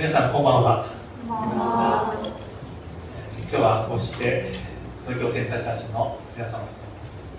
[0.00, 0.86] 皆さんこんばんは。
[1.28, 1.36] 今
[3.44, 4.48] 日はこうして
[5.04, 6.72] 東京センターチャーチの皆様と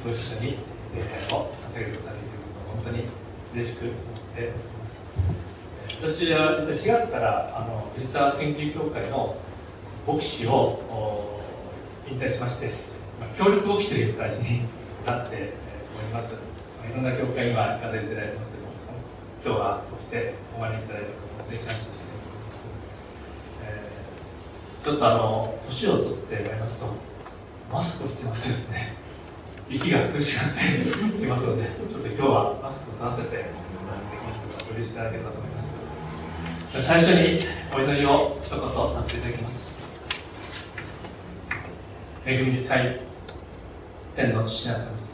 [0.05, 0.61] ご一緒に
[0.93, 3.09] 礼拝を捧げることができることを本当に
[3.57, 3.97] 嬉しく思っ
[4.37, 5.01] ております。
[6.05, 9.35] 私は実は4月からあの藤沢研究協会の
[10.05, 11.41] 牧師を
[12.11, 12.67] 引退しまして、
[13.19, 14.69] まあ、協力牧師という形に
[15.03, 16.35] なっております、
[16.77, 18.71] まあ、いろんな教会には行かせていただいてますけども
[19.43, 22.00] 今日はこうしてお招きいただいたことを本当に感謝して
[24.83, 26.87] ちょっとあの年を取ってまいりますと
[27.71, 28.95] マスクをしてますとですね。
[29.69, 35.75] 息が苦しくなってきますのでちょっと今日はマスクを取らせてできますお許しいただければと思います。
[36.71, 37.45] 最初に
[37.75, 39.71] お祈りを一言させていただきます。
[42.25, 43.01] 恵み深い
[44.15, 45.05] 天の父なる神様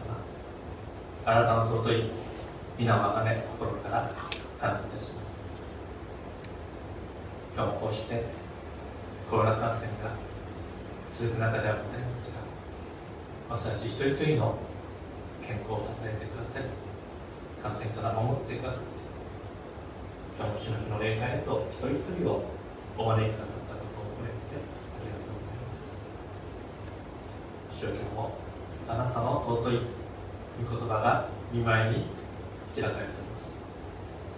[1.26, 2.09] あなたの尊い
[2.79, 4.12] 皆をあがめ心から
[4.55, 5.41] 賛美いたします。
[7.55, 8.23] 今日もこうして
[9.30, 10.16] コロナ感染が
[11.10, 12.40] 続く中ではございますが
[13.49, 14.57] 私たち一人一人の
[15.46, 16.65] 健康を支えてくださり
[17.62, 18.87] 感染から守ってくださって
[20.40, 22.43] 今日も主の日の礼拝へと一人一人を
[22.98, 23.77] お招きくださった
[27.77, 28.32] 主よ今日も
[28.90, 29.82] あなたの尊い
[30.65, 32.05] 御言葉が見舞いに
[32.74, 33.54] 開かれております。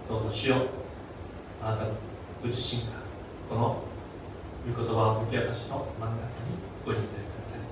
[0.06, 0.56] どうぞ主よ
[1.62, 1.90] あなたご
[2.44, 3.00] 自身が
[3.48, 3.89] この
[4.68, 7.64] 御言葉の解き明かしの真ん中にご臨在ください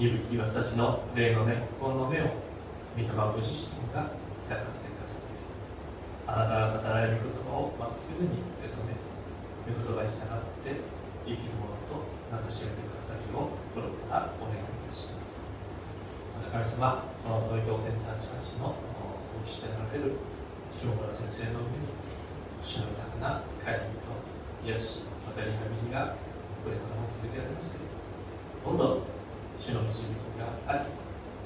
[0.00, 2.32] 鈍き私たちの霊の目心の目を
[2.96, 4.16] 御霊ご自身が
[4.48, 5.28] 開かせてください
[6.32, 8.96] あなたが語られる言葉をまっすぐに受け止め
[9.68, 10.80] 御言葉に従って
[11.28, 12.00] 生きるものと
[12.32, 15.44] なさしめてくださるよう心からお願いいたします
[16.40, 20.16] また神様この東京センターチカーチのお師でられる
[20.72, 21.92] 下村先生の上に
[22.64, 26.16] 主の豊かな会議と癒しまたリハビリが
[26.64, 27.98] これからも続けられますけれど
[28.66, 29.08] どんどん
[29.58, 30.90] 主の導きがあり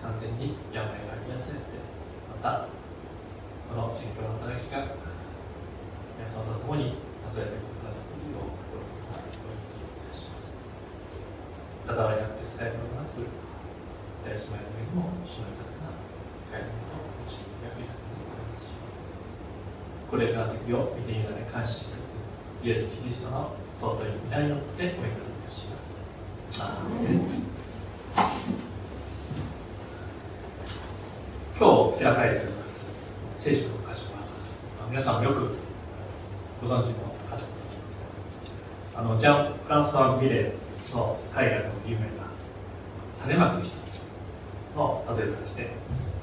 [0.00, 0.94] 完全に病が
[1.28, 1.78] 癒されて
[2.32, 2.68] また
[3.68, 4.96] この宣教の働きが
[6.18, 10.60] 皆様と共になされていくことができるよう心からお祈りいたします。
[11.86, 13.20] ただわりあって伝えております
[14.22, 15.96] 大姉妹の上にも主の豊かな
[16.52, 18.66] 帰りの導きが豊かになります。
[18.66, 18.76] し
[20.10, 22.01] これからの時を見ているので感謝しつつ
[22.64, 24.94] イエス・キリストの尊い皆によってお祈りい
[25.44, 26.00] たします。
[31.58, 32.84] 今日開かれております。
[33.34, 34.22] 聖書の箇所は
[34.88, 35.56] 皆さんよく
[36.62, 36.92] ご存知の箇
[37.30, 38.94] 所だと思います。
[38.94, 42.10] があのジャン・フランソワ・ミレーの海外の有名な
[43.22, 43.72] 種まく人
[44.76, 46.14] の例えとしています、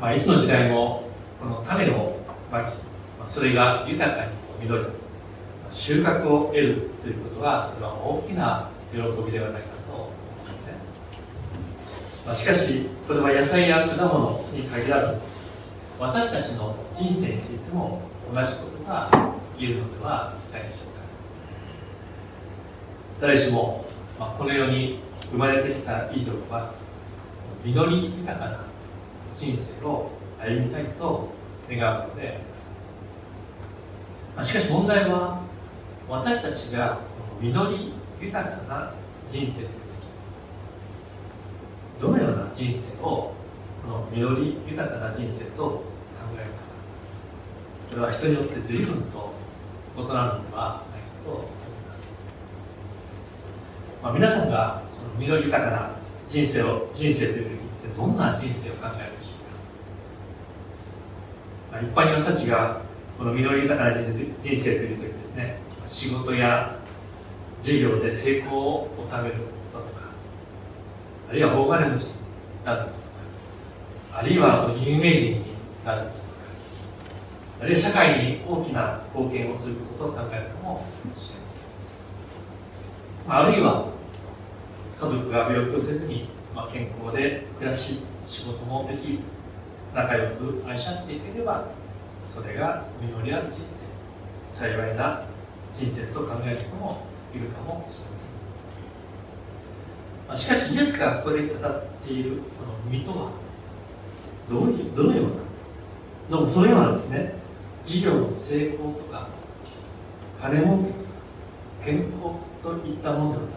[0.00, 2.18] まあ、いつの時代もこの種を
[2.50, 2.72] まき
[3.28, 4.84] それが豊かに実り
[5.70, 10.72] 収穫を得るということはこれは大きな喜びではないかと思いますね、
[12.26, 15.20] まあ、しかしこれは野菜や果物に限らず
[15.98, 18.00] 私たちの人生についても
[18.32, 19.10] 同じことが
[19.58, 21.00] 言えるのではないでしょうか。
[23.20, 23.86] 誰しも、
[24.18, 25.00] まあ、この世に
[25.30, 26.72] 生まれてきた以上は
[27.64, 28.64] 実り豊かな
[29.32, 31.28] 人生を歩みたいと
[31.70, 32.40] 願うので、
[34.42, 35.40] しかし問題は
[36.08, 36.98] 私たちが
[37.40, 38.92] 実り豊かな
[39.28, 39.72] 人生という時
[42.00, 43.32] どのような人生を
[43.82, 45.82] この実り豊かな人生と考
[46.34, 46.66] えるか。
[47.90, 49.32] これは人によって随分と
[49.96, 51.46] 異なるのではないかと思い
[51.86, 52.12] ます、
[54.02, 54.82] まあ、皆さんが
[55.18, 55.90] 緑豊かな
[56.28, 59.34] 人生を人生という時にですねどんな人生を考えるでしょ
[61.72, 62.85] うか、まあ、一般に私たちが
[63.18, 64.12] この緑豊かな人
[64.42, 66.76] 生という時ですね仕事や
[67.62, 69.34] 事業で成功を収める
[69.72, 70.10] こととか
[71.30, 72.14] あるいは大金持ちに
[72.64, 72.98] なることと
[74.12, 75.44] かあるいは有名人に
[75.84, 76.20] なることとか
[77.62, 83.88] あるいは社会に大きな貢献をすることと考えるかもしれません、あ、あるいは
[85.00, 89.20] 家族が病気をせずに、まあ、健康で暮らし仕事もでき
[89.94, 91.68] 仲良く愛し合っていければ
[92.36, 93.62] それが実りある人
[94.52, 95.24] 生幸いな
[95.72, 98.28] 人生と考える人もいるかもしれません、
[100.28, 102.36] まあ、しかしイエスがここで語っているこ
[102.66, 103.30] の実とは
[104.50, 105.30] どういうどのような
[106.28, 107.34] どうもそのようなですね。
[107.82, 109.28] 事業の成功とか
[110.40, 110.88] 金儲けとか
[111.84, 113.48] 健康といったものではな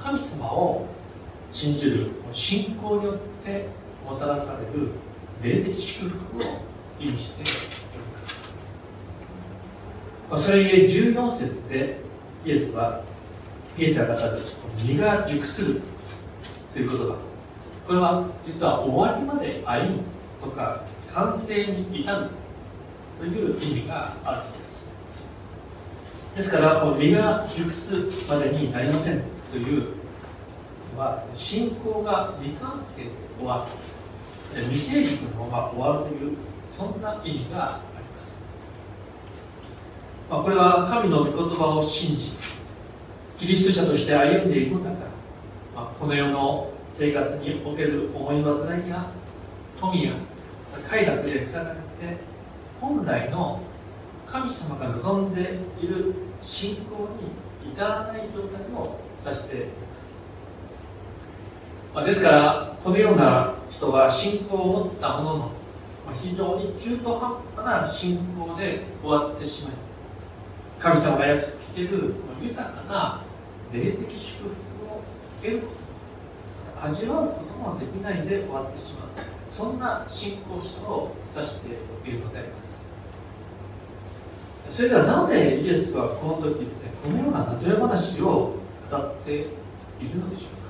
[0.00, 0.86] く神様を
[1.50, 3.66] 信じる信仰によって
[4.08, 4.90] もたらされる
[5.42, 6.73] 霊的祝福を
[7.04, 7.50] 意味しており
[10.30, 11.98] ますそれゆえ14節で
[12.44, 13.02] イエスは
[13.76, 14.42] イエスが語る
[14.82, 15.80] 身が熟する
[16.72, 17.16] という言葉
[17.86, 20.02] これは実は終わりまで歩む
[20.42, 22.28] とか完成に至る
[23.18, 24.84] という意味があるそうです。
[26.34, 29.22] ですから身が熟すまでになりません
[29.52, 29.88] という
[30.96, 33.68] のは信仰が未完成で終わ
[34.54, 34.62] る。
[34.62, 36.36] 未成熟のまま終わるという
[36.76, 38.38] そんな意味があります、
[40.28, 42.32] まあ、これは神の御言葉を信じ
[43.38, 45.04] キリスト者として歩んでいるのだか
[45.76, 49.06] ら、まあ、この世の生活における思い煩いや
[49.80, 50.12] 富や
[50.88, 52.16] 快楽で塞がれて
[52.80, 53.60] 本来の
[54.26, 57.08] 神様が望んでいる信仰
[57.62, 60.14] に至らない状態を指しています、
[61.94, 65.50] まあ、ですからこのような人は信仰を持ったものの
[66.12, 69.72] 非常に中途半端な信仰で終わってしまい
[70.78, 73.22] 神様が約束している豊かな
[73.72, 74.50] 霊的祝福
[74.92, 75.02] を
[75.40, 75.68] 得るこ
[76.80, 79.08] と味わうこともできないで終わってしまう。
[79.50, 82.84] そんな信仰者を指しているのであります。
[84.68, 88.56] それではなぜイエスはこの時ですねこのような例え話を
[88.90, 89.38] 語ってい
[90.12, 90.64] るのでしょうか。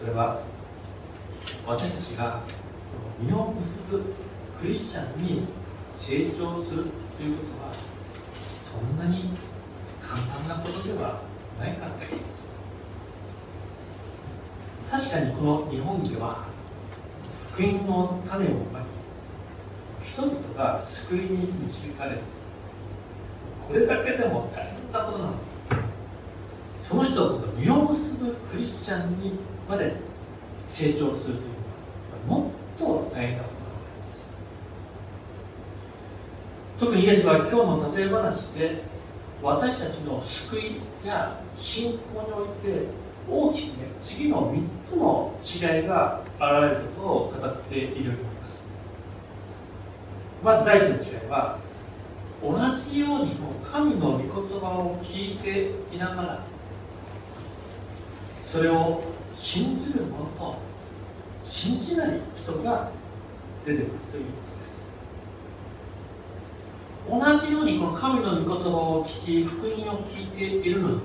[0.00, 0.40] それは
[1.70, 2.40] 私たちが
[3.20, 4.02] 実を結ぶ
[4.60, 5.46] クリスチャンに
[5.96, 6.86] 成長する
[7.16, 7.72] ということは
[8.60, 9.30] そんなに
[10.02, 11.20] 簡単なことでは
[11.60, 12.48] ないからです。
[14.90, 16.46] 確かにこの日本では
[17.52, 18.80] 福音の種をま
[20.00, 22.18] き人々が救いに導かれる
[23.64, 25.34] これだけでも大変なことなの。
[26.82, 29.38] その人が実を結ぶクリスチャンに
[29.68, 29.94] まで
[30.66, 31.59] 成長するという
[32.26, 34.24] もっと大変なことです
[36.78, 38.82] 特にイエスは今日の例え話で
[39.42, 42.86] 私たちの救いや信仰において
[43.28, 48.64] 大きくね次の3つの違いが現れることを語っているように思います。
[50.42, 51.58] まず第一の違いは
[52.42, 56.44] 同じように神の御言葉を聞いていながら
[58.46, 59.02] それを
[59.36, 60.56] 信じる者と
[61.50, 62.90] 信じない人が
[63.66, 64.30] 出てくるというこ
[67.08, 67.42] とです。
[67.42, 71.00] 同じようにこの神の御言葉を聞き福音を聞いているのに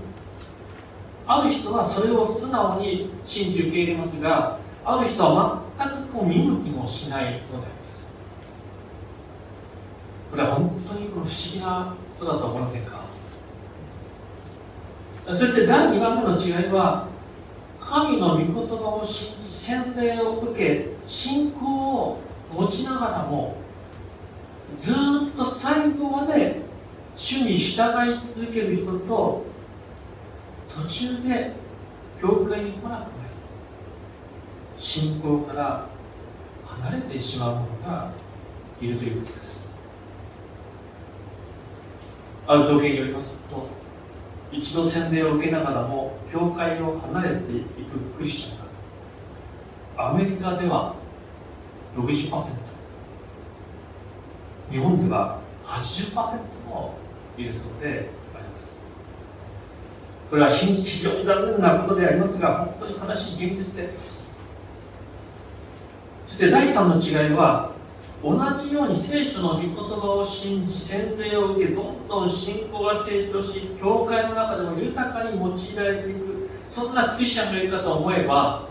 [1.26, 8.08] ある人はそれを素直に信じ受け入れますがある人は全くこう見向きもしないのであります。
[10.30, 13.04] これは本当にこの不思議なことだと思いませんか？
[15.28, 17.08] そして第2番目の違いは
[17.80, 22.20] 神の御言葉を信じ洗礼を受け信仰を
[22.54, 23.58] 持ちながらも
[24.78, 24.96] ずっ
[25.36, 26.62] と最後まで
[27.16, 29.46] 主に従い続ける人と
[30.70, 31.54] 途中で
[32.22, 33.08] 教会に来なくなり
[34.78, 35.88] 信仰から
[36.68, 38.12] 離れてしまう者が
[38.80, 39.72] いるということです。
[42.46, 43.68] ある統計によりますと
[44.52, 48.65] 一度洗礼を受けながらも教会を離れていくクリスチャンが
[49.98, 50.96] アメリカでは
[51.96, 52.66] 60%
[54.72, 56.96] 日本では80%も
[57.38, 58.78] いるそうであります。
[60.30, 63.94] これは非常に残念なことでありますが本当に悲しい現実で。
[66.26, 67.72] そして第3の違いは
[68.24, 78.68] 同じように聖書の御言葉を信じ洗礼を受けどんどん信仰が成長し教会の中でも豊かに用いられていくそんなクリスチャンがいるかと思えば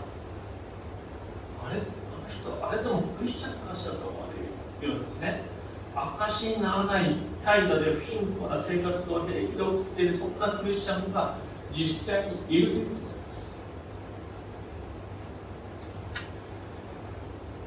[1.65, 1.85] あれあの
[2.27, 4.27] 人あれでもクリスチャンかしらと思わ
[4.81, 5.41] れるようですね。
[5.95, 11.37] 証にならない態度で不貧困な生活を平気で送っているそんなクリスチャンが
[11.71, 13.55] 実際にいるということです。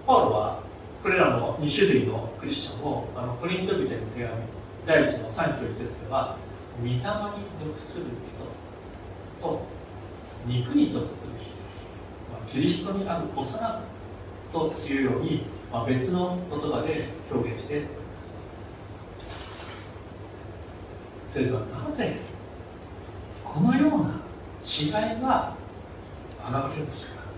[0.07, 0.63] パウロは
[1.03, 4.43] これらの2種類のクリスチャンをあのコリント人への手紙
[4.87, 6.37] 第1の3章1節では
[6.81, 7.11] 御霊に属
[7.79, 8.05] する
[9.41, 9.67] 人と
[10.47, 13.88] 肉に属する人、キリストにある幼子
[14.53, 18.33] というように、まあ、別の言葉で表現しております
[21.31, 22.17] それではなぜ
[23.45, 24.21] このような
[24.63, 25.55] 違いが
[26.45, 27.29] 現れるんでしょうか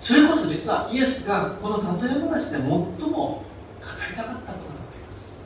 [0.00, 1.82] それこそ実はイエスがこの例
[2.16, 3.42] え話で最も語
[4.10, 5.40] りたかったことなんです。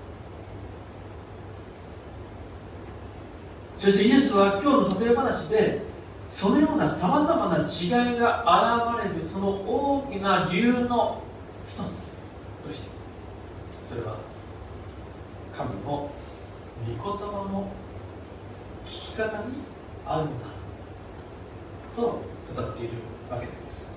[3.74, 5.89] そしてイエスは今日の例え話で
[6.40, 11.22] そのようなさまざまな違いが現れるその大きな理由の
[11.68, 12.88] 一つとして
[13.90, 14.16] それは
[15.54, 16.08] 神の御
[16.86, 17.68] 言葉の
[18.86, 19.56] 聞き方に
[20.06, 20.46] あるのだ
[21.94, 22.92] と語っている
[23.30, 23.92] わけです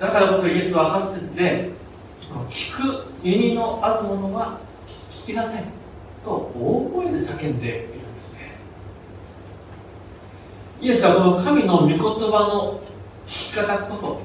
[0.00, 1.70] だからこそイエスは8節で
[2.50, 4.58] 聞く耳のあるものは
[5.12, 5.62] 聞きなさい
[6.24, 7.93] と大声で叫んで
[10.80, 12.80] イエスはこの神の御言葉の
[13.26, 14.22] 聞き方こそ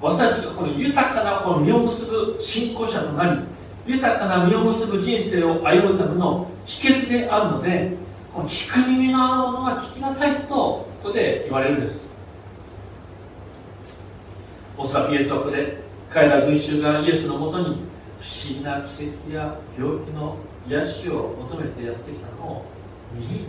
[0.00, 3.40] 私たちがこの豊かなこの実を結ぶ信仰者となり
[3.86, 7.96] 豊かな実を結ぶ人生を歩むための秘訣であるので
[8.32, 12.08] この聞く耳のあるものは聞きなさいとここで言われるんです。
[14.78, 15.78] おそらくイエスはここで
[16.08, 20.38] 彼ら群衆がイエスのもとに不思議な奇跡や病気の
[20.68, 22.64] 癒しを求めてやってきたのを
[23.12, 23.44] 見抜いて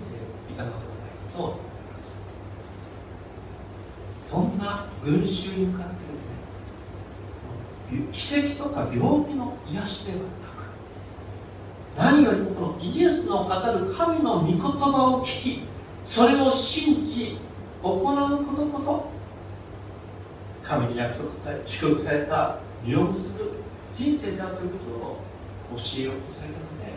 [0.51, 1.57] いたのではないかと思い
[1.91, 2.15] ます
[4.25, 5.99] そんな群衆に向かってで
[8.13, 10.27] すね奇跡とか病気の癒しではなく
[11.97, 13.91] 何よりもこのイエスの語る。
[13.93, 15.63] 神の御言葉を聞き
[16.05, 17.39] それを信じ
[17.81, 17.95] 行う
[18.45, 19.09] ことこ
[20.63, 24.57] そ神に約束され祝福された実を結ぶ人生である。
[24.57, 25.17] ということを
[25.75, 26.93] 教えようとされたのであり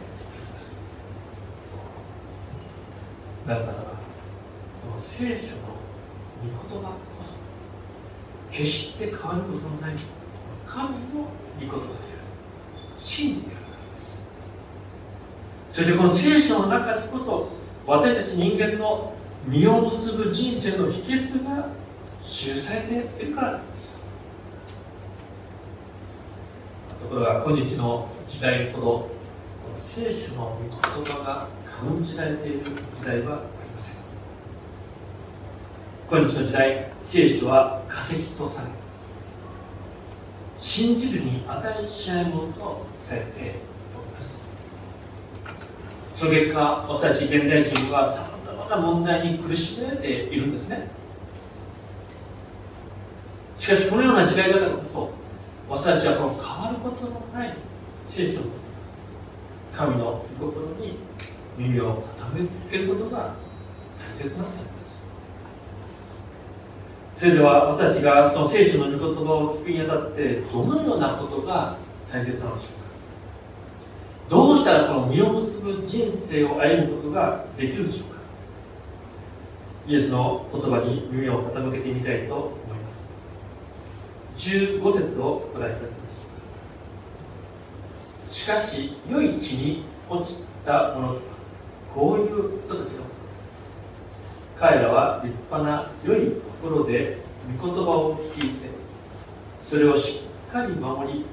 [0.52, 0.78] ます
[3.46, 3.78] なぜならこ
[4.94, 5.62] の聖書の
[6.42, 7.41] 御言葉こそ
[8.52, 9.96] 決して変わることのない
[10.66, 11.88] 神の御言葉である。
[12.96, 14.22] 真であるからです。
[15.70, 17.48] そしてこの聖書の中にこそ
[17.86, 19.14] 私たち人間の
[19.48, 21.68] 実を結ぶ人生の秘訣が
[22.22, 23.92] 記されているからです。
[27.00, 29.08] ところが今日の時代ほど
[29.80, 30.58] 聖書の
[30.94, 32.60] 御言葉が軽んじられている
[32.94, 33.42] 時代は
[36.12, 38.68] 今日の時代聖書は化石とされ
[40.58, 43.28] 信じるに値しないものとされて
[43.96, 44.38] おります。
[46.14, 50.86] その結果私たち現代人はさまざまな問題に苦しめられているんですね。
[53.56, 55.10] しかしこのような時代だからこそ
[55.70, 57.56] 私たちはこの変わることのない
[58.06, 58.46] 聖書の
[59.72, 60.98] 神の御心に
[61.56, 63.32] 耳を傾けることが
[63.98, 64.81] 大切なのであります
[67.22, 71.76] それでは私たちがその聖書の御言葉を聞くにあたってどのようなことが
[72.10, 72.70] 大切なのでしょ
[74.26, 74.28] うか？
[74.28, 78.18] どうしたらこの実を結ぶ人生を歩むことができるでしょうか？
[79.86, 83.04] イエスの言葉に耳を傾けてみたいと思います。
[84.34, 86.26] 15節をご覧いただきます。
[88.26, 91.20] しかし良い地に落ちた者とは
[91.94, 93.04] こういう人たちの
[94.62, 97.18] 彼らは立派な良い心で
[97.58, 98.68] 御言葉を聞いて
[99.60, 101.26] それをしっかり守り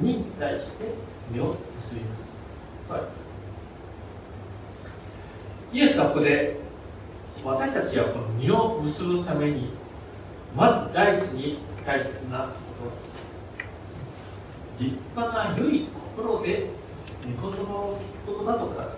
[0.00, 0.84] に対して
[1.28, 2.28] 身を結びます。
[2.86, 3.12] とあります。
[5.72, 6.60] イエスがここで
[7.44, 9.70] 私たちがこの身を結ぶために
[10.56, 13.12] まず第一に大切なことです。
[14.78, 16.70] 立派な良い心で
[17.24, 18.97] 御言葉を聞くことだと語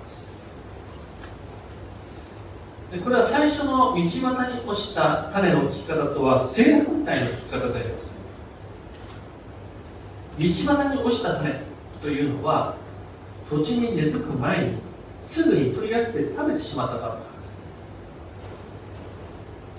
[2.91, 4.19] でこれは最初の道端
[4.53, 8.11] に落ちた種の聞き方とは正反対の聞き方であります。
[10.67, 11.61] 道端に落ちた種
[12.03, 12.77] というのは
[13.49, 14.79] 土地に根付く前に
[15.21, 17.31] すぐに取り上げて食べてしまったからです。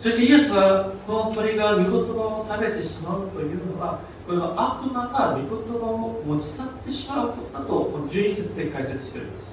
[0.04, 1.98] そしてイエスはこの鳥が御言葉
[2.42, 5.48] を食べてしまうというのはこれは悪魔が御言
[5.80, 9.51] 葉を持ち去ってしまうことだとこの11節で解説しています。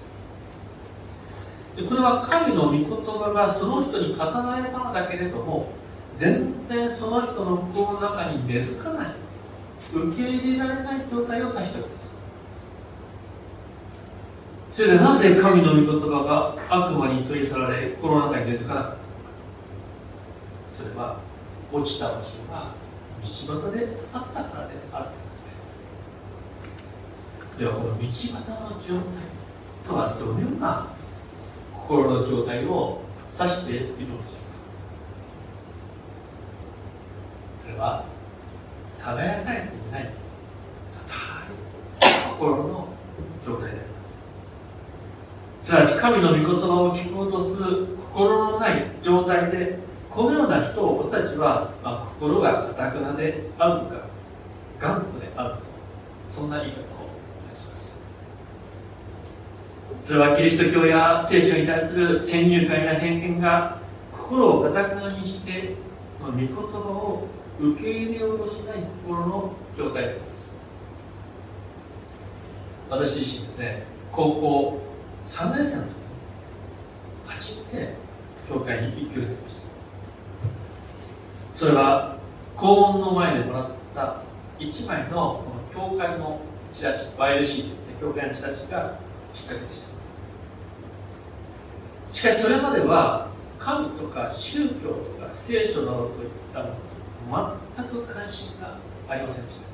[1.86, 5.70] これは神の御言葉がその人に語られたのだけれども
[6.16, 9.14] 全然その人の心の中に根付かない
[9.92, 12.18] 受け入れられない状態を指しております。
[14.72, 19.06] それでなぜ神の御言葉が悪魔に取り去られ心の中に根付かなかったのか。
[20.76, 21.20] それは
[21.72, 22.72] 落ちた場所が
[23.22, 25.50] 道端であったからであるんですね。
[27.58, 28.34] ではこの道端の
[28.78, 29.04] 状態
[29.86, 30.86] とはどのような
[31.88, 33.00] 心の状態を
[33.34, 34.22] 指しているのでしょうか
[37.62, 38.04] それは
[38.98, 40.12] 耕されていない
[40.92, 42.88] 硬い心の
[43.42, 44.18] 状態であります。
[45.62, 49.78] すなわち神の御言葉を聞こうとする心のない状態で
[50.10, 54.08] このような人を私たちは、まあ、心がかたくなであるとか
[54.78, 55.60] 頑固であると。
[56.30, 56.80] そんな言い方。
[56.80, 56.97] を
[60.04, 63.78] それはキリスト教や聖書に対する先入観や偏見が
[64.12, 65.74] 心をかたくなにして
[66.20, 67.26] 御言葉を
[67.60, 70.54] 受け入れようとしない心の状態です。
[72.88, 74.80] 私自身ですね高校
[75.26, 75.94] 3年生の時に
[77.26, 77.94] 初めて
[78.48, 79.68] 教会に行くようになりました。
[81.52, 82.16] それは
[82.56, 84.22] 校門の前でもらった
[84.58, 85.44] 1枚のこ
[85.76, 86.40] の教会の
[86.72, 88.98] チラシ YLC といって教会のチラシが
[89.38, 89.88] きっかけでした
[92.12, 93.28] しかしそれまでは
[93.58, 96.68] 神とか宗教とか聖書などといったも
[97.36, 98.78] の全く関心が
[99.08, 99.68] ありませんでした。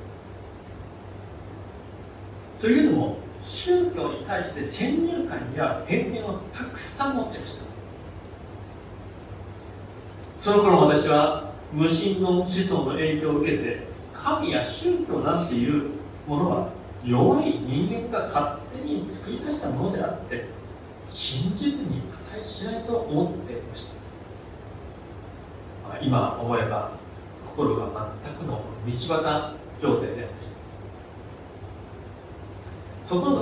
[2.59, 7.65] というのも宗教に対して先入観や偏見をたくさん持っていました。
[10.39, 15.91] その頃私は無神の思想の影響を受けて神や宗教なんていう
[16.27, 16.69] ものは
[17.05, 20.45] 弱い人間が勝手に作り出したものであって
[21.09, 22.01] 信じるに
[22.33, 23.95] 値しないと思っていました。
[26.01, 26.91] 今思えば
[27.55, 30.55] 心が全くの道端状態でありました。
[33.15, 33.41] ところが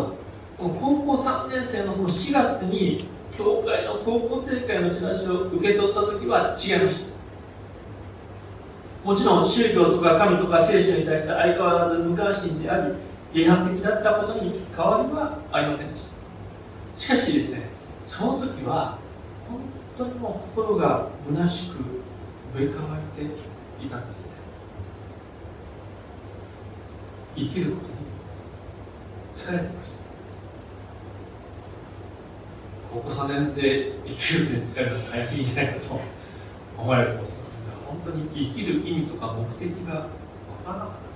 [0.57, 3.05] この高校3年生のその4月に
[3.35, 7.13] 教会の高校生会のチラシを受け取った時は違いました。
[9.03, 12.93] もちろん宗教とか神とか聖書に対して相変わらず無関心であり
[13.33, 16.09] 批判的だったことに変わりはありませんでした。
[16.97, 17.63] しかしですね
[18.05, 18.99] その時は
[19.49, 19.59] 本
[19.97, 21.77] 当にもう心が虚しく
[22.55, 24.27] 植え替わっていたんですね。
[27.35, 27.93] 生きることに
[29.33, 29.95] 疲れていました。
[32.93, 35.99] 高校3年で生きるって疲れるの早すぎじゃないかと
[36.77, 39.93] 思われるかもしれませんが本当に生きる意味とか目的が分
[40.63, 41.12] からなかった。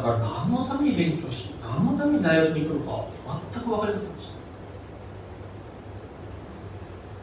[0.00, 3.04] だから何のために勉強し何のために大学に行くのか
[3.52, 4.40] 全く分かりませんでした。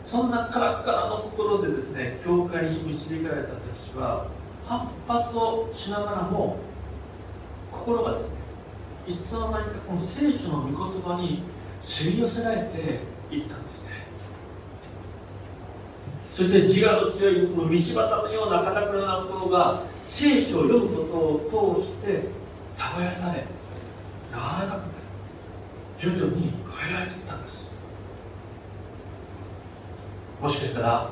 [0.05, 4.27] そんなカラッカラの心でですね教会に導かれた私は
[4.63, 6.57] 反発をしながらも
[7.72, 8.36] 心がですね
[9.07, 11.41] いつの間にかこの聖書の御言葉に
[11.82, 12.99] 吸い寄せられて
[13.36, 13.88] いったんですね。
[16.32, 22.38] そして自我の強いこの道端のような堅くな心が聖書を読むことを通して
[22.77, 23.43] 耕され
[24.29, 24.81] 柔らかくなり
[25.97, 27.73] 徐々に変えられていったんです。
[30.41, 31.09] もしかしたら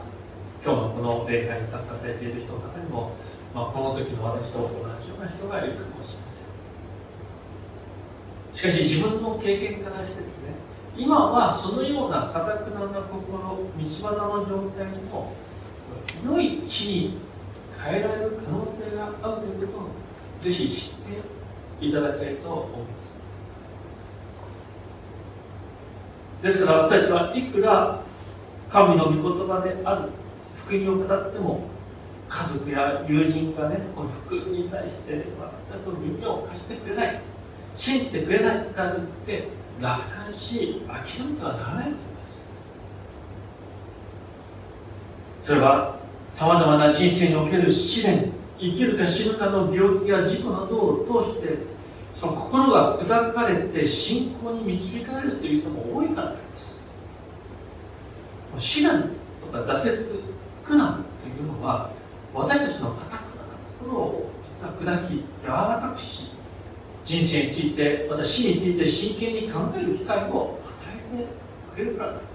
[0.64, 3.12] 今日のこの礼拝に参加されている人の中にも、
[3.54, 4.68] まあ、この時の私と同
[5.00, 6.46] じような人がいるかもしれません。
[8.54, 10.54] しかし自分の経験からしてですね
[10.98, 15.34] 今はそのようなかたくなな心道端の状態にも
[16.24, 17.18] 良い地に
[17.84, 19.90] 変えられる可能性があるということを
[20.42, 20.95] ぜひ知って
[21.82, 23.14] いただきたいと思います
[26.44, 28.02] ですから私たちはいくら
[28.70, 30.10] 神の御言葉である
[30.66, 31.62] 福音を語っても
[32.28, 37.22] 家族や友人がねこの福音に対して全く耳を貸してくれない
[37.76, 39.48] 信じてくれないからといって
[39.82, 42.42] 楽観し諦めてはならないと思います
[45.44, 51.58] それはさまざまな人生における試練生きるか死ぬかの病気や事故などを通して
[52.14, 56.82] その心が砕かれて信仰に導かれるという人も多いからです。
[58.58, 59.10] 試練
[59.42, 60.24] とか挫折
[60.64, 61.92] 苦難というのは
[62.34, 63.18] 私たちの固くな
[63.80, 66.32] 心を実は砕き柔らかくし
[67.04, 71.28] 人生についてまた死について真剣に考える機会を与えて
[71.74, 72.20] くれるからで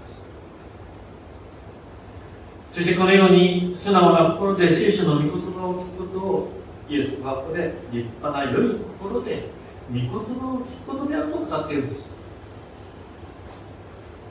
[2.71, 6.49] そしてこのように素直な心で聖書の御言葉を聞くことを
[6.87, 9.49] イエスはここで立派な良い心で
[9.89, 12.09] 御言葉を聞くことであると語っているんです。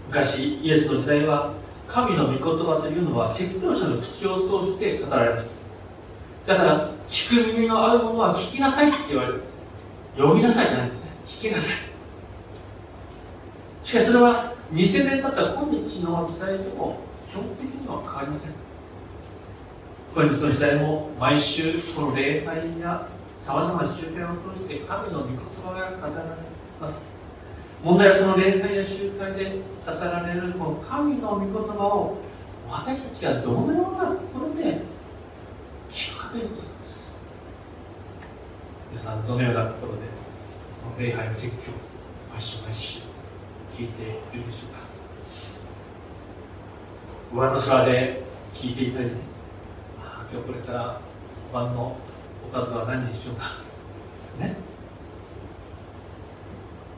[0.09, 1.53] 昔イエスの時代は
[1.87, 5.47] 神の御言葉というのは説教者の口を通して語られまし
[6.47, 6.55] た。
[6.55, 9.55] だから聞く耳のあるものは聞きなさいって言われたんです。
[10.17, 11.11] 読みなさいじゃないんですね。
[11.27, 11.77] 聞きなさい。
[13.83, 18.53] しかしそれは2000年経った今日の時代でも基本的には変わりません
[20.13, 23.07] 今日の時代も毎週この礼拝や
[23.39, 26.29] さまざまな集会を通して神の御言葉が語られ
[26.81, 27.05] ます。
[27.85, 32.19] 問題はその礼拝や集会で語られるこの神の御言葉を
[32.69, 34.83] 私たちがどのような心で
[35.89, 37.13] 聞くかということです。
[38.91, 40.03] 皆さんどのような心で
[40.99, 41.73] 礼拝の説教
[42.33, 43.01] 毎週毎週
[43.79, 44.90] 聞いているでしょうか。
[47.33, 49.13] 上の空で聞いていたりね、
[50.03, 51.01] ああ今日これから
[51.53, 51.97] 晩の
[52.45, 53.45] おかずは何にしようか。
[54.41, 54.57] ね、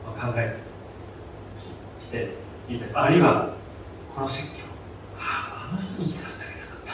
[0.03, 0.59] まあ、考え
[1.99, 2.33] てして
[2.67, 3.53] いたりあるいは
[4.15, 4.63] この説教。
[5.17, 6.93] あああの人に聞かせてあげたかった。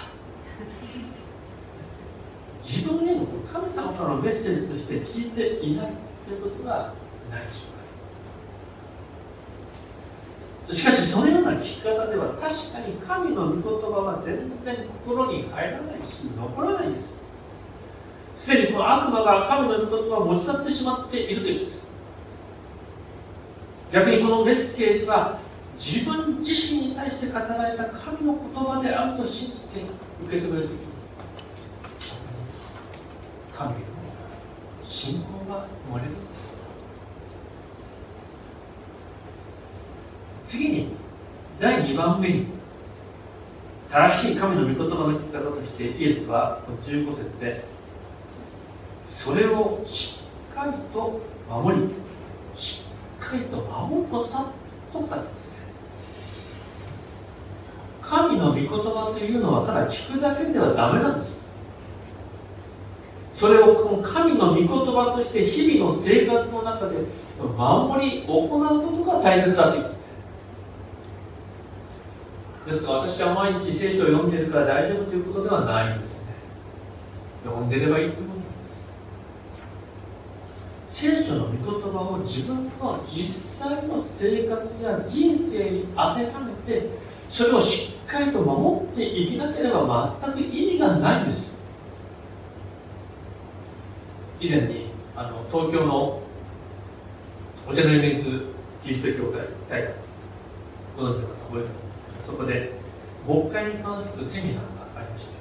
[2.62, 5.94] 自分への神様からのメッセージとして聞いていない
[6.28, 6.94] ということが
[7.32, 7.79] ないでしょう
[10.72, 17.20] しかしそのような聞き方では確かに神の御言葉は全然心に入らないし残らないんです。
[18.36, 21.84] すでにこの悪魔が神の御言葉を持ち去ってしまっているというんです。
[23.92, 25.40] 逆にこのメッセージは
[25.76, 29.82] 自分自身に対して語られた神の言葉であると信じて
[30.26, 30.78] 受け止めるときに
[33.52, 33.76] 神の
[34.84, 36.50] 信仰が生まれるんです
[40.50, 40.88] 次に
[41.60, 42.48] 第2番目に
[43.88, 47.64] 正しい神の御言葉の聞き方としてイエスは15節で
[49.08, 51.90] それをしっかりと守り
[52.56, 52.84] し
[53.22, 54.46] っかりと守ることだ
[54.92, 55.54] と語ってますね。
[58.02, 61.38] 神の御言葉というのはただ聞くだけではダメなんです。
[63.34, 67.04] それをこの神の御言葉として日々の生活の中で
[67.38, 69.99] 守り行うことが大切だと言いうんです。
[72.70, 76.20] ですから私は毎日聖書を読んでいるから大丈夫ということではないんですね。
[77.44, 78.46] 読んでればいいと思うんで
[80.88, 81.02] す。
[81.02, 86.90] 聖書の御言葉を自分の実際の生活や人生に当てはめて
[87.28, 91.54] それをしっかりと守っていけなければ全く意味がないんです。
[94.40, 96.22] 以前にあの東京の
[97.68, 98.46] お茶の湯メズ
[98.84, 99.94] キリスト教会大会
[100.98, 101.79] ご存知の方覚えてるんです？
[102.30, 102.74] そこで
[103.28, 105.34] 牧会に関するセミナーがありまして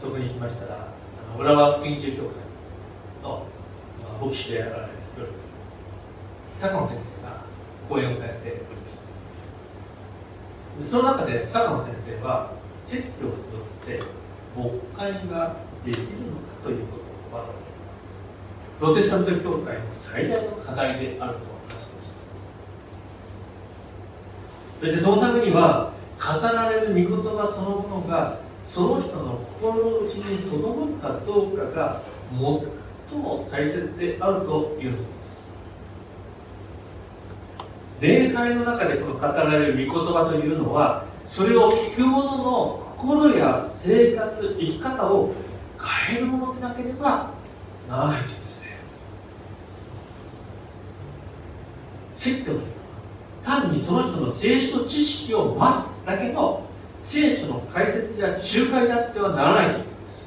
[0.00, 2.22] そこに行きましたらあの浦和福音中教会
[3.22, 3.46] の、
[4.02, 4.88] まあ、牧師であられる
[6.58, 7.42] 坂野先生が
[7.88, 8.96] 講演をされておりまし
[10.82, 13.36] たその中で坂野先生は説教によ
[13.82, 14.02] って
[14.56, 16.98] 牧会ができるのかというこ
[17.30, 17.44] とは
[18.78, 22.04] プロテスタント教会の最大の課題であると話していま
[24.84, 32.00] したでそのためには語られる御言葉そのものがその人の心の内にとどまるかどうかが
[33.10, 35.44] 最も大切であるというのです。
[38.00, 45.32] 礼拝の中でこの語られる御言葉というのはそれを聞く者の心や生活生き方を
[46.08, 47.30] 変えるものでなければ
[47.88, 48.44] ならないという
[52.24, 52.73] 説教というのは
[53.44, 56.62] 単にその人の聖書知識を増すだけの
[56.98, 59.72] 聖書の解説や仲介であってはならない。
[59.72, 60.24] ということです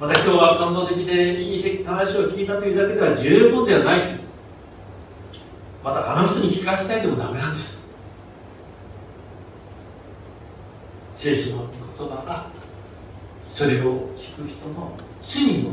[0.00, 4.20] また今日は感動的でいい話を聞いたというだけでは十分ではないという
[5.82, 7.82] またあの人に聞かせたいでもダメなんです。
[11.10, 11.66] 聖書の
[11.98, 12.46] 言葉が
[13.52, 15.72] それを聞く人の罪の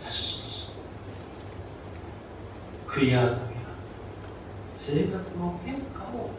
[0.00, 0.72] 指し
[2.86, 3.51] 悔い改め
[4.84, 6.30] 生活の変化を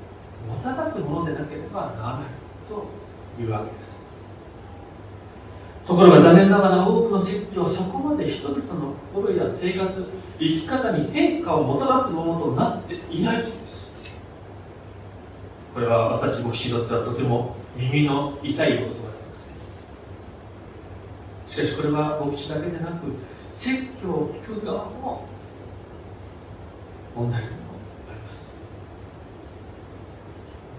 [0.46, 2.26] もたらすものでなければならない
[2.68, 4.02] というわけです。
[5.86, 10.06] ところが残念ながら多くの説教はそこまで人々の心や生活
[10.40, 13.92] 生き方に変化をもたらすものとなっていないというんです。
[15.74, 19.50] これは私たち牧師にとってはとても耳の痛いお言葉であります。
[21.48, 23.08] しかしこれは牧師だけでなく
[23.54, 25.28] 説教を聞く側も
[27.16, 27.54] 問題でも
[28.10, 28.52] あります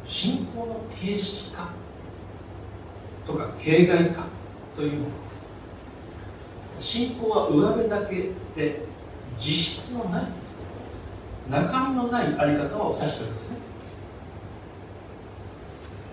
[0.05, 1.71] 信仰の形式化
[3.27, 4.27] とか形骸化
[4.77, 5.05] というもの
[6.79, 8.85] 信仰は上辺だけで
[9.39, 10.25] 実質のない
[11.51, 13.57] 中身のないあり方を指しておりますね。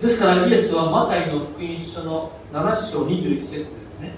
[0.00, 4.12] ですからイエスはマタイの福音書の7章21節ですね。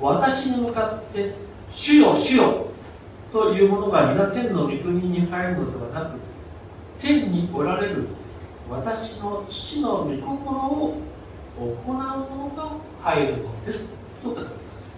[0.00, 1.34] 私に向かって
[1.70, 2.66] 「主よ主よ
[3.32, 6.18] というものが皆天の御国に入るのではなく
[6.98, 8.06] 天におられる
[8.68, 11.02] 私の父の御心を
[11.56, 13.88] 行うものが入るのです。
[14.22, 14.90] と語ります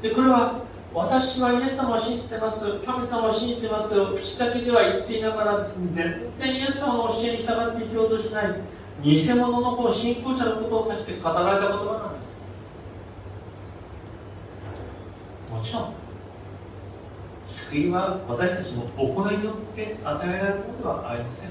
[0.00, 0.62] でこれは
[0.94, 2.60] 私はイエス様を信じてます。
[2.84, 8.54] 神様を信じてますと口だけでは言っていながらですね全然イエス様の教えに従って生きようとしない
[9.02, 12.32] 偽物のこう信仰者のことを指して語られた言葉なんです。
[15.50, 16.01] もちろん。
[17.72, 21.48] 救いは私たちの行いによって与えられるものではありません。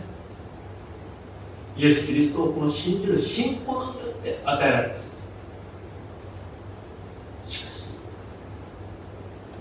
[1.75, 5.17] イエス・キリストをこの信じる信仰によって与えられます。
[7.43, 7.89] しかし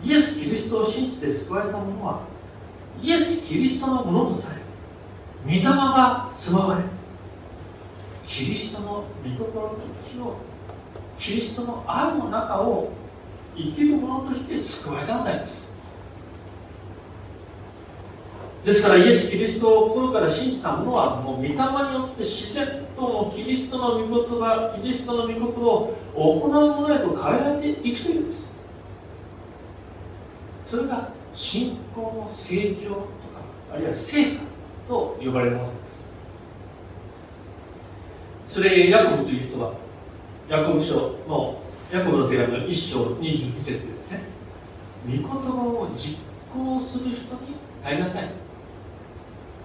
[0.05, 2.21] イエス・キリストを信じて救われた者は
[3.01, 4.61] イエス・キリストのものとされ
[5.47, 6.85] 御霊が住まわれ
[8.23, 10.37] キリストの御心の内を
[11.19, 12.91] キリストの愛の中を
[13.57, 15.70] 生きるものとして救われたのであります。
[18.65, 28.47] ですからイエス・キリストを心から信じた者はもう御霊によって自然ともキリストの御言葉キリストの御心を行うものへと変えられていくというんです。
[30.65, 33.05] それが信仰の成長とか
[33.73, 34.43] あるいは成果
[34.87, 36.05] と呼ばれるものです。
[38.55, 39.73] それヤコブという人は
[40.51, 44.21] ヤコブ書のヤコブの手紙の1章22節でですね。
[45.07, 46.19] 御言葉を実
[46.53, 48.40] 行する人になりなさい。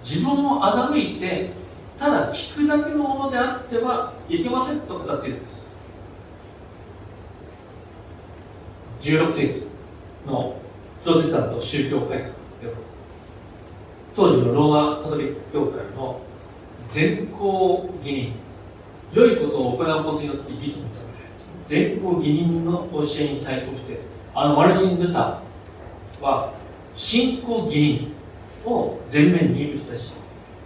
[0.06, 1.50] 自分を欺いて
[1.98, 5.66] ただ聞くだけのものであってはいけませんと語っているんです。
[9.00, 9.68] 16世紀
[10.28, 10.58] の
[11.04, 12.34] プロテスタント宗教改革では
[14.16, 16.22] 当時のローマカトリック教会の
[16.92, 18.34] 全校義人
[19.12, 24.00] 良いことを行うことによって義と認められ全校義人の教えに対抗して
[24.36, 26.54] あのマルチン・ルターは
[26.94, 28.15] 信仰義人。
[28.66, 30.14] を前面に打ち出し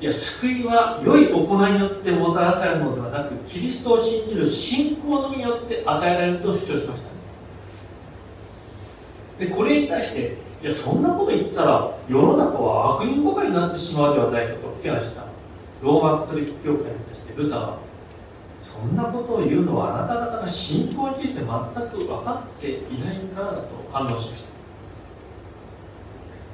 [0.01, 7.03] いや救いは良い行いによってもたらされるのではなくキリストを信じる信仰のみによって与えられると主張しまし
[9.37, 9.45] た。
[9.45, 15.25] でこれに対していやそんなこと言ったら世の中は悪人ばかりになってしまうではないかと批判した。
[15.81, 17.77] ローマカトリック教会に対してルターは
[18.61, 24.49] そんなことを言うのはあなた方が信仰について全く分かっていないからだと反論しました。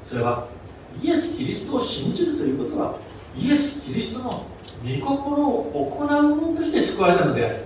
[0.03, 0.47] それは
[1.01, 2.97] イエス・キリストを信じるということは
[3.37, 4.45] イエス・キリストの
[4.83, 7.65] 御心を行うものとして救われたのである。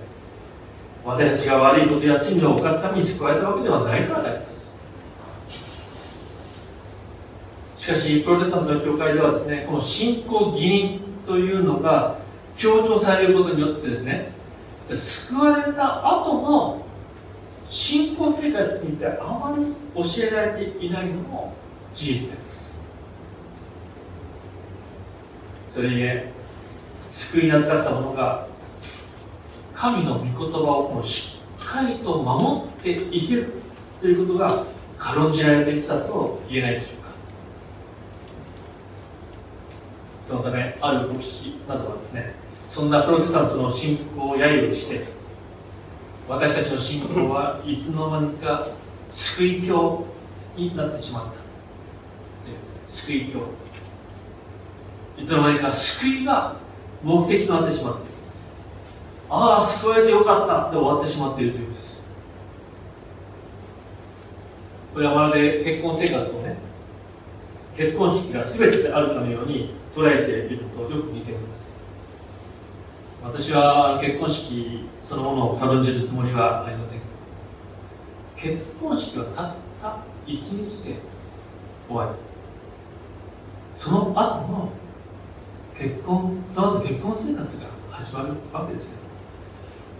[1.04, 4.60] 私たちが悪いことや罪を犯すために救われたわけではないからであります。
[7.76, 12.18] しかしプロテスタントの教会ではですねこの信仰義人というのが
[12.56, 14.32] 強調されることによってですね
[14.86, 16.84] 救われた後の
[17.66, 21.54] 信仰生活についてあまり教えられていないのも
[21.94, 22.69] 事実であります。
[25.72, 26.32] それゆえ
[27.08, 28.46] 救いに預かった者が
[29.72, 33.52] 神の御言葉をもうしっかりと守っていける
[34.00, 34.64] ということが
[34.98, 37.10] 軽んじられてきたと言えないでしょうか。
[40.28, 42.34] そのためある牧師などはですね
[42.68, 45.04] そんなプロテスタントの信仰を揶揄して
[46.28, 48.68] 私たちの信仰はいつの間にか
[49.12, 50.04] 救い教
[50.56, 51.30] になってしまった
[52.86, 53.40] 救い教。
[55.20, 56.56] いつの間にか救いが
[57.02, 58.10] 目的となってしまっている
[59.28, 62.00] ああ救われてよかったで終わってしまっているというんです。
[64.92, 66.56] これはまるで結婚生活をね
[67.76, 71.70] 結婚式が全てであるかのように捉えているのとよく似ています。
[73.22, 77.00] 私は結婚式そのものを軽んじるつもりはありません。
[78.36, 80.96] 結婚式はたった一日で
[81.88, 84.70] 終わりその後の
[85.80, 87.46] 結婚その後結婚生活が
[87.90, 88.90] 始まるわけですよ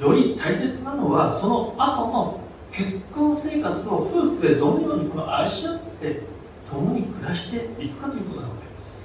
[0.09, 2.41] より大切なのはその後の
[2.71, 6.21] 結婚生活を夫婦でどのようにこの愛し合って
[6.71, 9.01] 共に暮らしていくかということなわけです。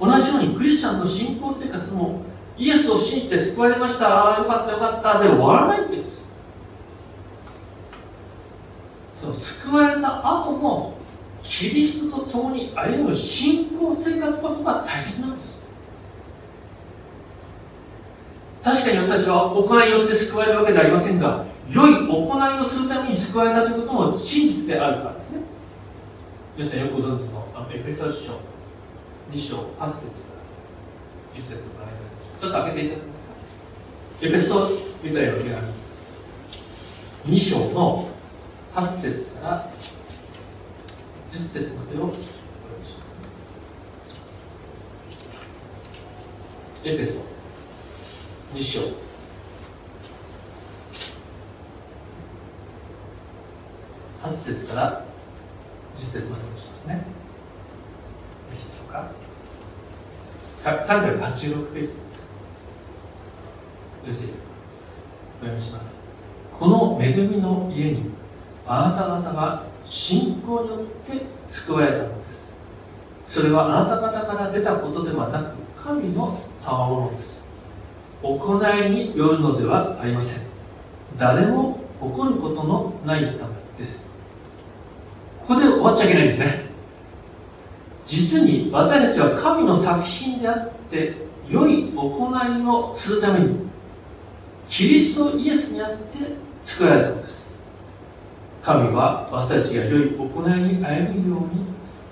[0.00, 2.22] 同じようにクリスチャンの信仰生活も
[2.56, 4.36] イエスを信じて救われました。
[4.38, 5.18] よかったよかった。
[5.18, 6.22] で終わらないって言うんです
[9.20, 10.96] その救われた後の
[11.48, 15.64] キリストと共に歩む信仰生活こそが大切なんです。
[18.62, 25.40] 確かに私たちは行いによって救われるわけではありませんが良い行いをするために救われたということも真実であるからですね。
[26.56, 28.40] 皆さんよくご存知のあのエペソ書
[29.32, 29.86] 2章8節から
[31.34, 33.30] 10節をご覧いただきましょうちょっと開けていただけますか？
[34.22, 34.70] エペソ
[35.04, 38.08] ユダヤの手紙2章の
[38.74, 39.70] 8節から
[41.36, 42.22] 10節までをお読
[42.78, 43.06] みします
[46.88, 47.12] エペソ
[48.54, 48.80] 2章。
[54.22, 55.04] 8節から
[55.94, 56.94] 10節までおしますね。
[56.94, 57.00] よ
[58.50, 59.10] ろしいでしょうか
[60.64, 61.88] ？386ページ
[64.06, 64.22] です。
[64.22, 64.28] よろしい
[65.42, 66.00] お読みします。
[66.58, 68.10] この恵みの家に
[68.66, 72.52] あなた方が信仰によって救われたのです。
[73.26, 77.40] それはあなた方から出たことではなく神の賜物です。
[78.22, 80.42] 行いによるのではありません。
[81.16, 84.06] 誰も誇ることのないためです。
[85.46, 86.66] ここで終わっちゃいけないんですね。
[88.04, 91.14] 実に私たちは神の作品であって
[91.48, 93.66] 良い行いをするために
[94.68, 96.18] キリストイエスにあって
[96.64, 97.45] 作られたのです。
[98.66, 101.66] 神は私たちが良い行いに歩むように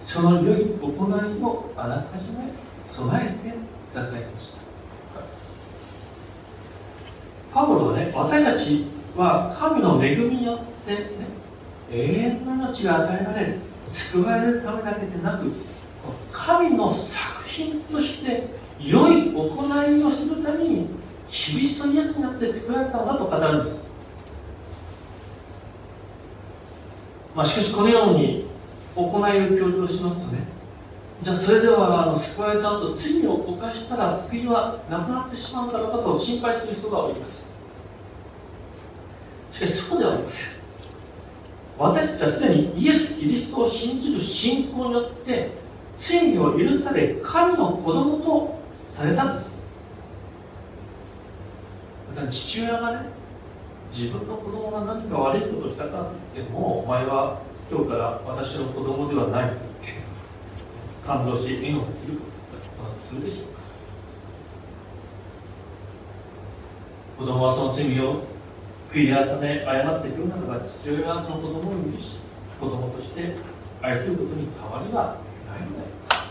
[0.04, 2.44] その良い行いをあらかじめ
[2.92, 3.56] 備えて
[3.92, 4.62] くださいました。
[7.52, 8.86] パウロはね私たち
[9.16, 11.08] は神の恵みによってね
[11.90, 15.50] 永遠の命が与えられる救われるためだけでなく
[16.30, 18.46] 神の作品として
[18.78, 19.42] 良い行
[19.90, 20.86] いをするために
[21.26, 23.83] キリストイエスになって作られたのだと語るんです、
[27.34, 28.46] まあ、しかしこのように
[28.94, 30.44] 行いを強調しますとね。
[31.20, 37.48] じゃあそれではあの救われた後罪を犯したら救いはなくなってしまうんだろうかと心配する人がおります。
[39.50, 40.48] しかしそうではありません。
[41.76, 45.50] 私たちはすでにイエス・キリストを信じる信仰によって
[45.96, 49.54] 罪を許され神の子供とされたんです。
[52.30, 53.13] 父親がね
[53.96, 60.02] 自分の子供が何か悪いことをしたかって言ってもお前は今日から私の子供ではないと言って
[61.06, 62.24] 感動し縁を切るこ
[62.82, 63.60] とをするでしょうか。
[67.18, 68.24] 子供はその罪を
[68.90, 72.18] 悔い改め謝っていくるならば父親はその子供を許し
[72.58, 73.36] 子供として
[73.80, 76.28] 愛することに変わりはないのであります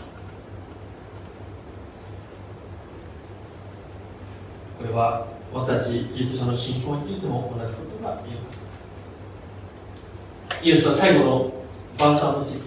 [4.76, 8.64] これは私たちギリシャの信仰についても同じことが言えます。
[10.60, 11.52] イエスは最後の
[11.96, 12.60] 晩餐の席上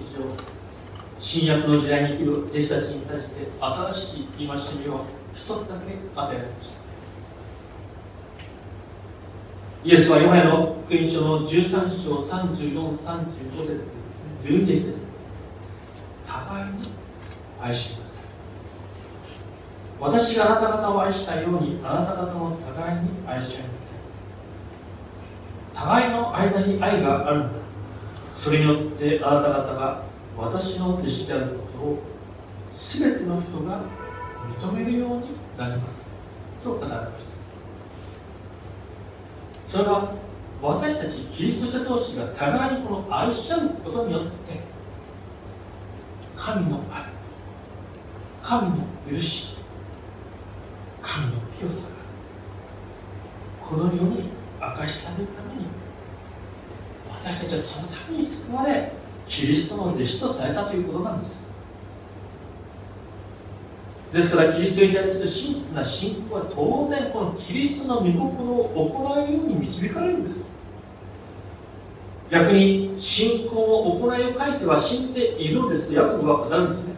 [1.20, 4.54] 新約の時代に生きる弟子たちに対して新しい戒め
[4.90, 6.78] を一つだけ与えられました。
[9.84, 13.92] イエスはヨハネの福音書の13章34、35節でですね、
[14.44, 14.94] 12節で
[16.26, 16.90] 互いに
[17.62, 18.07] 愛しなさい。
[20.00, 23.98] 私があなた方を愛したように、あなた方も互いに愛し合いなさい。
[25.74, 27.50] 互いの間に愛があるのだ。
[28.38, 30.04] それによってあなた方が
[30.38, 32.00] 私の弟子であることを
[32.76, 33.82] 全ての人が
[34.62, 36.06] 認めるようになります。
[36.64, 37.38] と語られました。
[39.68, 40.14] それは
[40.62, 44.30] 私たちキリスト者同士が互いにこの愛し合うことによって
[46.36, 47.04] 神の愛
[48.42, 48.78] 神の
[49.10, 49.57] 許し
[51.08, 51.96] 神の清さが
[53.66, 55.68] この世に明かしされるために
[57.10, 58.92] 私たちはそのために救われ
[59.26, 61.44] キリストの弟子とされたということなんです。
[64.14, 70.46] ですからキリストに対する真実な信仰は当然このキリストの御心を行うように導かれるんです。
[72.30, 76.94] 逆に信仰を行いを書いては死んでいるんですとヤコブは語るんですね。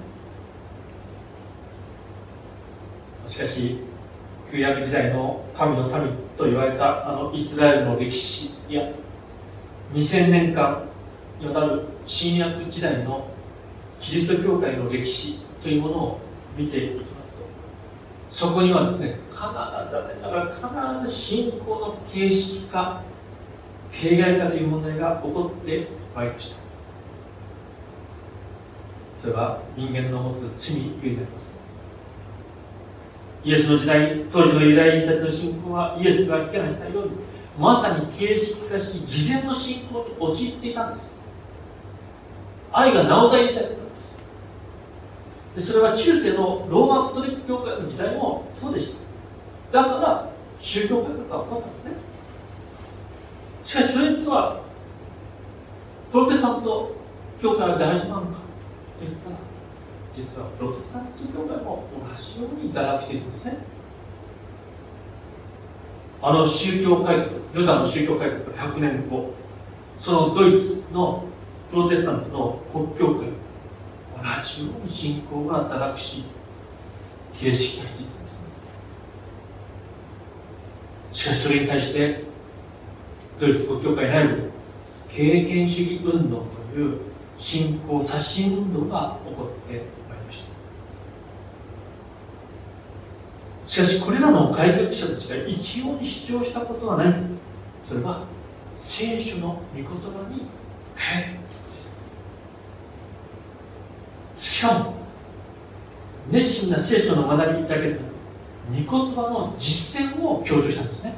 [3.28, 3.89] しかし
[4.52, 8.92] 旧約時代の神の民と言われたあのイスラエルの歴史や
[9.94, 10.84] 2000年間
[11.40, 13.30] にわたる新約時代の
[14.00, 16.20] キリスト教会の歴史というものを
[16.58, 17.38] 見ていきますと
[18.30, 23.04] そこにはですね必ず残念ながら必ず信仰の形式化
[23.92, 26.70] 形骸化という問題が起こってまいりました。
[29.18, 31.49] それは人間の持つ罪ゆえであります。
[33.44, 37.12] イエスの時代当時のユダヤ人たちの信仰はイエスが聞かないしたように
[37.58, 41.14] まさに形式化し偽善の信仰に陥っていたんです。
[42.72, 44.16] 愛がなお題にされてたです。
[45.56, 48.96] でそれは中世のローマカトリック教会の時代もそうでし
[49.72, 49.84] た。
[49.84, 51.92] だから宗教改革が起こったんですね。
[53.64, 54.62] しかしそれには
[56.12, 56.96] プロテスタント
[57.42, 58.34] 教会は大事なのかと
[59.02, 59.36] 言ったら
[60.16, 63.58] 実はプロテスタント教会も同じように堕落しているんですね。
[66.22, 69.34] あの宗教改革ルタの宗教改革から100年後
[69.98, 71.24] そのドイツの
[71.70, 76.26] プロテスタントの国教会同じように信仰が堕落し
[77.34, 78.40] 形式化していったんですね。
[81.12, 82.24] しかしそれに対して
[83.40, 84.42] ドイツ国教会内部で
[85.10, 87.00] 経験主義運動という
[87.38, 89.74] 信仰刷新運動が起こって
[90.10, 90.50] まいりました
[93.70, 97.20] しかしこれらの改革者たちが一様に主張したことは何か
[97.86, 98.24] それは
[98.80, 100.48] 聖書の御言葉に
[100.96, 101.40] 変える
[104.36, 104.96] しかも
[106.32, 108.02] 熱心な聖書の学びだけでなく
[108.88, 111.14] 御言葉の実践を強調したんですね。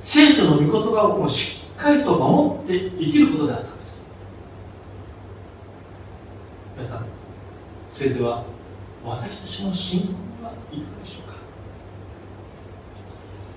[0.00, 4.00] 聖書の御言葉をしっかりと守って生きることであったんです。
[6.76, 7.06] 皆さん
[7.90, 8.44] それでは
[9.08, 11.34] 私たちの信仰はいかがでしょうか？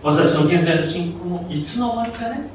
[0.04, 2.48] 私たちの現在の信仰もいつの間にかね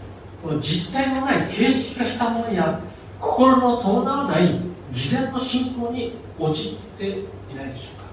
[0.42, 2.80] この実体のない形式化したものや
[3.20, 4.60] 心の伴わない
[4.92, 8.04] 偽善の信仰に陥っていないでしょうか？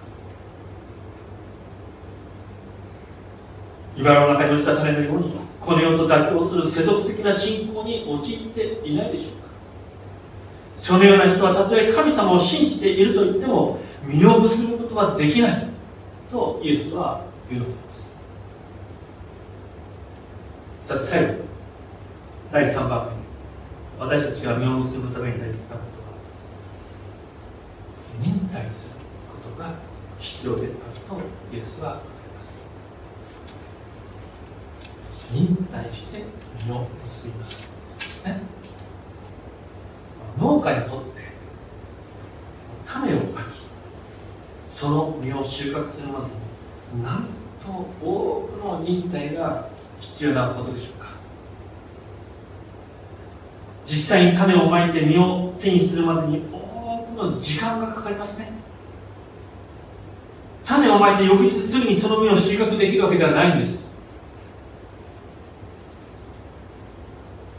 [3.97, 9.43] 茨の中に落ちた種のようにこの世と妥協する世俗的な信仰に陥っていないでしょうか？
[10.77, 15.67] そのような人はたとえ神様を信じていると言っても身を結ぶことはできない
[16.31, 18.07] とイエスは言うのです
[20.85, 21.33] さて最後
[22.51, 26.13] 第3番目私たちが身を結ぶために大切なことは
[28.19, 28.95] 忍耐する
[29.31, 29.73] ことが
[30.19, 32.59] 必要であるとイエスは言います。
[35.31, 36.23] 忍耐して
[36.65, 37.51] 身を結びます。
[37.51, 38.41] ですね。
[40.39, 41.21] 農家にとって
[42.85, 43.62] 種をまき
[44.83, 46.25] その実を収穫するまで
[46.93, 47.27] になん
[47.63, 47.71] と
[48.05, 49.69] 多くの忍耐が
[50.01, 51.13] 必要なことでしょうか。
[53.85, 58.51] 実際に種をまいて実を手にするまでに多くの時間がかかりますね。
[60.65, 63.85] 種をまいて翌日すぐにその実を収穫できるわけではないんです。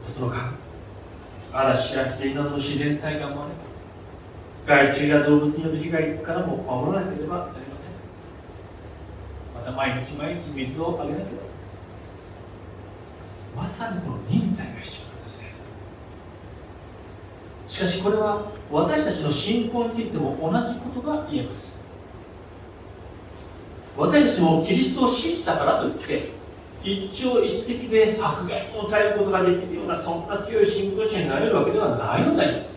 [0.07, 0.53] その間
[1.55, 3.74] 嵐や日などの自然災害もあれば
[4.67, 7.93] 害虫や動物による被害からも守らなければなりません。
[9.55, 11.27] また毎日毎日水をあげなけれ
[13.57, 13.62] ば。
[13.62, 15.45] まさにこの忍耐が必要なんですね。
[17.67, 21.79] しかしこれは私たちの信仰についても同じことが言えます。
[23.97, 26.33] 私たちもキリストを信じたからといって
[26.83, 32.74] 一朝一夕で迫害を耐えることができるようなそんな強い信仰者になれるわけではないのであります。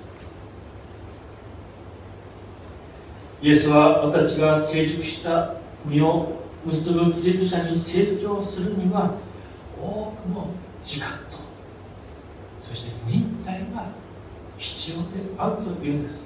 [3.42, 5.54] イエスは私たちが成熟した
[5.86, 9.14] 身を結ぶ技術者に成長するには
[9.80, 10.50] 多くの
[10.82, 11.38] 時間と
[12.62, 13.86] そして忍耐が
[14.58, 15.04] 必要で
[15.38, 16.26] あるというんです。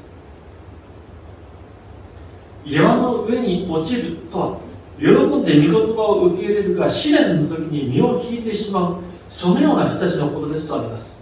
[2.65, 4.57] 山の上に落ちるとは
[4.99, 8.97] 喜んで御言葉を受け入れるが試練の時に身を引いてしまう
[9.29, 11.15] そのような人たちのことですとあります。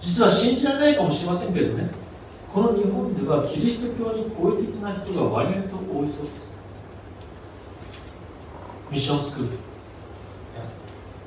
[0.00, 2.01] 実は信じられないかもしれませんけどね。
[2.52, 6.52] この日本ではキリスト教に好意的な人が割合と多いそうです。
[8.90, 9.56] ミッションスクール。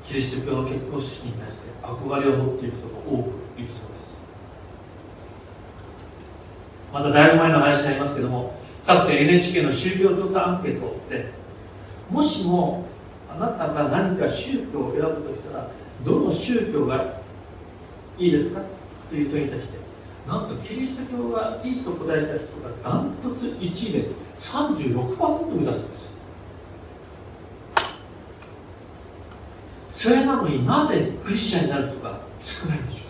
[0.06, 4.20] キリスト教の結婚式に対して憧れを持っている人が多くいるそうです。
[6.94, 8.54] まただいぶ前の話になりますけども
[8.86, 11.32] かつて NHK の宗教調査アンケートで
[12.12, 12.86] もしも
[13.30, 15.72] あなたが何か宗教を選ぶとしたら
[16.06, 17.20] どの宗教が
[18.20, 18.62] いいですか？
[19.10, 19.85] という問いに対して
[20.28, 24.10] なんとキリスト教がいいと答えた人がダントツ1位で
[24.40, 26.16] 36%いたそうです。
[29.92, 33.04] それなのになぜクリスチャンになる人が少ないんでしょ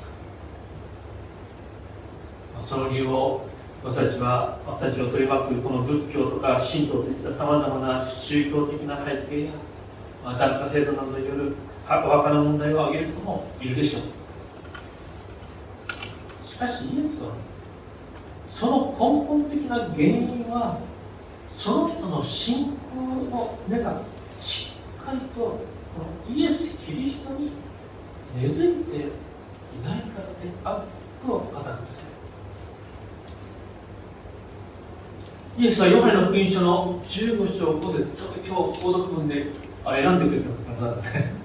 [2.58, 2.66] うか？
[2.66, 3.48] その理由を
[3.84, 9.52] 私たちは私たちを取り巻くこの仏教とか神道といったさまざまな宗教的な背景や、
[10.24, 11.56] まあ、檀家制度などによる
[11.88, 14.15] お墓の問題を挙げる人もいるでしょう。
[16.56, 17.34] しかしイエスは
[18.50, 20.80] その根本的な原因は
[21.52, 24.02] その人の信仰の根が
[24.40, 25.60] しっかりとこ
[26.30, 27.52] のイエス・キリストに
[28.40, 29.00] 根付いてい
[29.84, 32.04] ないからであると語るんです
[35.58, 38.16] イエスはヨハネの福音書の15章5節。
[38.16, 39.48] ちょっと今日購読文で
[39.84, 41.45] あれ選んでくれてますからね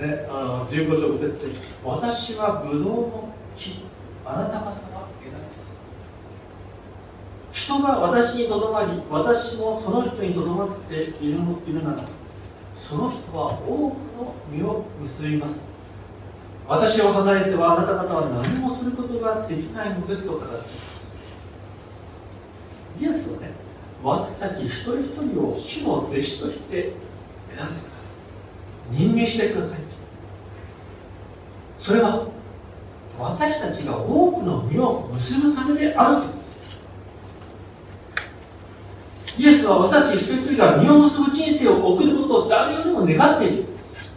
[0.00, 3.84] ねあの15章5節「私はブドウの木
[4.24, 5.66] あなた方は枝です」
[7.68, 11.12] 人が私にとどまり私もその人にとどまっている
[11.66, 12.04] いるなら
[12.74, 15.64] その人は多くの実を結びます。
[16.68, 21.06] 私を離れてはあなた方は何もすることができないのですと語っています。
[23.00, 23.52] イエスはね
[24.02, 27.70] 私たち一人一人を主の弟子として選んでくださ
[28.92, 28.96] い。
[28.96, 29.78] 任命してください。
[31.78, 32.26] それは
[33.18, 36.56] 私たちが多くの実を結ぶためであるとです。
[39.38, 44.12] イエスは私たち一人一人が実を結ぶ人生を送ることを誰よりも願っているんです。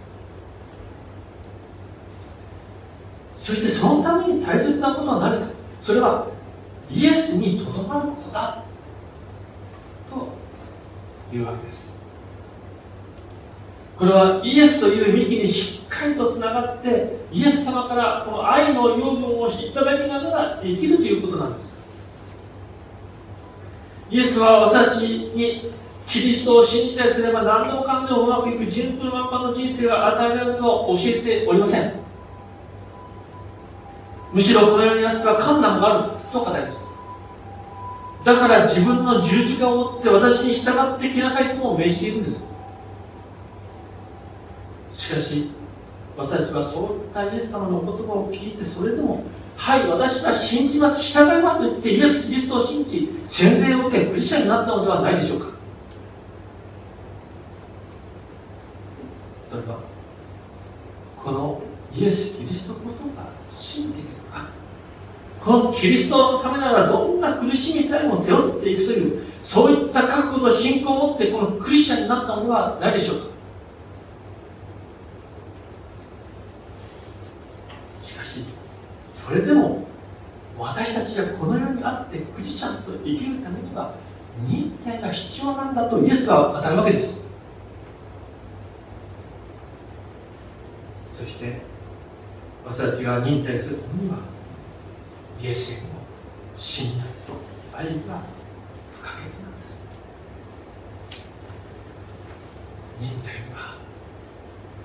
[3.36, 5.47] そしてそのために大切なことは何か。
[5.82, 6.28] それは
[6.89, 8.64] イエスにとどまることだ。
[10.10, 11.99] というわけです。
[14.00, 21.78] これはイエスという幹にしっかりとつながってイエス様からこの愛の養分をいただきながら生きるということなんです。
[24.10, 25.02] イエスは私たち
[25.36, 25.70] に
[26.08, 31.93] キリストを信じさえすれば何でもかんでもうまくいく順風満帆の人生が与えられると教えておりません。
[34.32, 36.80] むしろこの世にあっては困難があると語ります。
[38.24, 42.47] だから自分の十字架を持って私に従ってきなさいとも命じているんです。
[44.92, 45.50] しかし
[46.18, 49.24] 私たちはそういったイエス様の言葉を聞いてそれでも
[49.56, 55.48] はい私は信じます従いますと言ってイエス・キリストを信じ洗礼を受けクリスチャンになったのではないでしょうか。
[59.50, 59.80] それは
[61.18, 61.62] この
[61.94, 64.48] イエス・キリストこそが真理である。
[65.40, 73.26] このキリストのためならどんな苦しみさえも背負っていくというそういった覚悟と信仰を持ってこのクリスチャンになったのではないでしょうか
[78.02, 78.46] しかし
[79.30, 79.88] それでも
[80.57, 83.93] 私たちはこの世にあってクリスチャンと生きるためには
[84.43, 87.19] 忍耐が必要なんだとイエスが語るわけです。
[91.13, 91.61] そして
[92.65, 94.17] 私たちが忍耐するためには
[95.41, 95.82] イエスへの
[96.55, 97.34] 信頼と
[97.77, 98.21] 愛が
[98.91, 99.82] 不可欠なんです
[102.99, 103.75] 忍耐は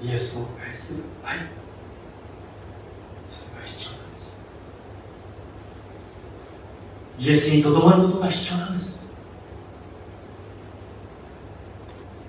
[0.03, 1.37] イエスを愛する愛
[3.31, 4.39] それが必要なんです
[7.25, 9.03] イエスにとどまることが必要なんです。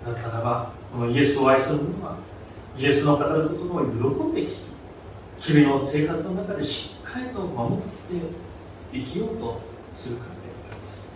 [0.06, 2.16] なぜならばこのイエスを愛する者は
[2.78, 3.98] イエスの語る言葉を喜
[4.30, 4.56] んで聞き
[5.38, 7.84] 日々の生活の中でしっかりと守って
[8.94, 9.60] 生きようと
[9.98, 10.36] するからで
[10.72, 11.10] あります。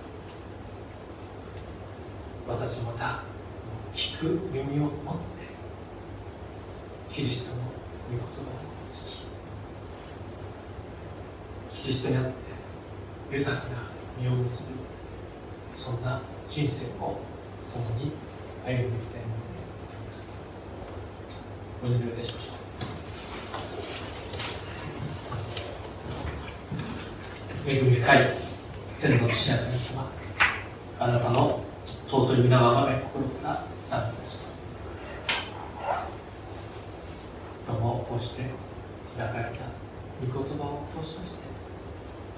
[2.49, 3.23] 私また
[3.93, 5.47] 聞く耳を持って
[7.09, 8.25] キリストの御言葉を
[8.91, 8.95] 聞
[11.77, 12.48] きキリストにあって
[13.31, 13.77] 豊かな
[14.19, 14.69] 実を結ぶ
[15.77, 17.21] そんな人生を
[17.71, 18.11] 共に
[18.65, 19.61] 歩んでいきたいもので
[19.91, 20.33] あります。
[21.83, 22.53] お祈りをいたしましょ
[27.67, 27.69] う。
[27.69, 28.37] 恵み深い
[28.99, 30.11] 天の父なる神様
[30.99, 33.53] あなたの尊い皆をあがめ心から
[33.83, 34.65] 賛美いたします。
[37.67, 38.45] 今日もこうして
[39.15, 39.49] 開かれた
[40.19, 41.58] 御言葉を通しまして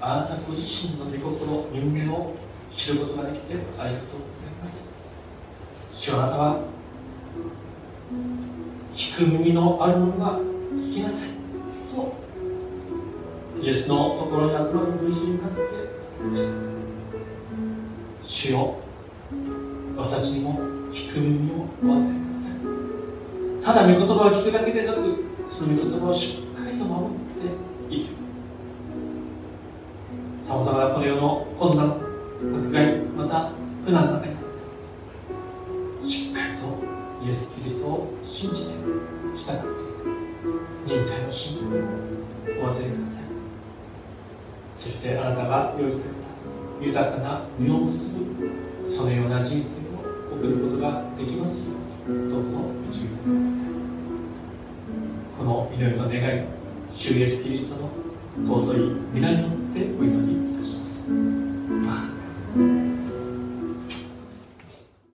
[0.04, 2.34] あなたご自身の御心人間を
[2.72, 4.88] 知ることができてありがとうございます。
[5.92, 6.58] 主あなたは
[8.92, 10.40] 聞く耳のある者が
[10.74, 11.28] 聞きなさい
[11.94, 12.16] と
[13.62, 15.62] イエスのところに集まる無意識になって語
[16.24, 16.50] りました
[18.24, 18.80] 主よ
[19.96, 20.58] 私たちにも
[20.90, 23.74] 聞く耳をお与えください。
[23.76, 24.98] ただ御言葉を聞くだけでなく
[25.48, 26.51] その御言葉をしっか
[31.22, 32.00] の困難
[32.40, 33.52] 迫害また
[33.84, 38.72] 苦難の中にあってしっかりとイエス・キリストを信じて
[39.36, 39.68] 従ってい
[40.02, 40.10] く
[40.84, 43.22] 忍耐の信仰をお与えください
[44.76, 46.10] そしてあなたが用意された
[46.84, 51.74] 豊かな実を結ぶそのような人生を送ることができますよ
[52.08, 52.48] うにどうぞ
[52.82, 53.72] 導いてください
[55.38, 56.44] この祈りと願い
[56.90, 57.71] 主イエスキリスト